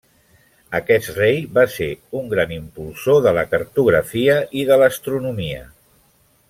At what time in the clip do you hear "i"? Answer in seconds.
4.63-4.69